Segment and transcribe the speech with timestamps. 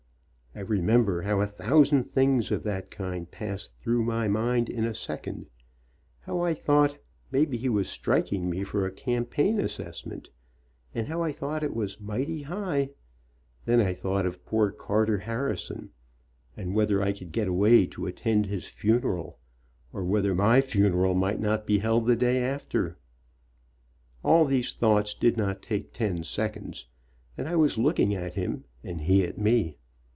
[0.53, 4.93] I remember how a thousand things of that kind passed through my mind in a
[4.93, 5.45] second,
[6.19, 6.97] how I thought
[7.31, 10.29] maybe he was striking me for a cam paign assessment,
[10.93, 12.91] and how I thought it was mighty high, and
[13.65, 15.91] then I thought of poor Carter Harrison,
[16.57, 19.39] and whether I could get away to attend his funeral,
[19.93, 22.97] or whether my funeral might not be held the day after.
[24.21, 26.87] All these thoughts did not take ten seconds,
[27.37, 29.77] and I was looking at him and he at me.